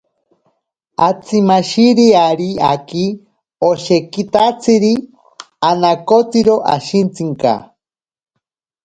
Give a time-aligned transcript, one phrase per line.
[1.07, 3.05] Atsimashiri ari aaki
[3.69, 4.93] oshekitatsiri
[5.69, 7.53] anakotsiro ashintsinka.